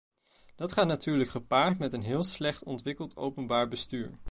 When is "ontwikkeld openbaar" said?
2.63-3.67